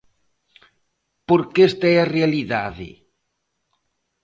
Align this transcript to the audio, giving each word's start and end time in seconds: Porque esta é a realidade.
Porque 1.27 1.59
esta 1.69 1.85
é 1.95 1.97
a 1.99 2.09
realidade. 2.15 2.89